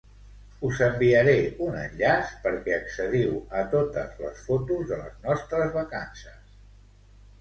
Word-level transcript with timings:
Us 0.67 0.79
enviaré 0.85 1.35
un 1.65 1.75
enllaç 1.81 2.31
perquè 2.45 2.73
accediu 2.77 3.37
a 3.61 3.63
totes 3.77 4.17
les 4.25 4.41
fotos 4.49 4.83
de 4.93 4.99
les 5.03 5.23
nostres 5.31 5.71
vacances. 5.81 6.57